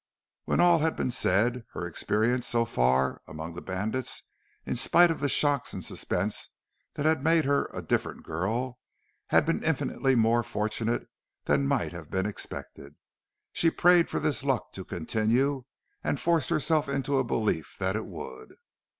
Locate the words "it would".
17.95-18.55